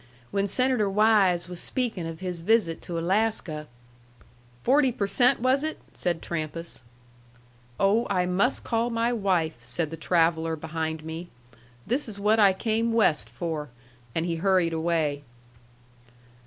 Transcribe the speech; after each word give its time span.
When 0.31 0.47
Senator 0.47 0.89
Wise 0.89 1.47
was 1.47 1.59
speaking 1.59 2.07
of 2.07 2.21
his 2.21 2.41
visit 2.41 2.81
to 2.81 2.97
Alaska" 2.97 3.67
"Forty 4.63 4.91
per 4.91 5.05
cent, 5.05 5.39
was 5.41 5.63
it?" 5.63 5.77
said 5.93 6.23
Trampas. 6.23 6.81
"Oh, 7.79 8.07
I 8.09 8.25
must 8.25 8.63
call 8.63 8.89
my 8.89 9.13
wife," 9.13 9.57
said 9.61 9.91
the 9.91 9.97
traveller 9.97 10.55
behind 10.55 11.03
me. 11.05 11.29
"This 11.85 12.09
is 12.09 12.19
what 12.19 12.39
I 12.39 12.51
came 12.51 12.91
West 12.93 13.29
for." 13.29 13.69
And 14.15 14.25
he 14.25 14.37
hurried 14.37 14.73
away. 14.73 15.21